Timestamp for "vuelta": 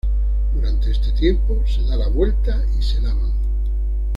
2.07-2.59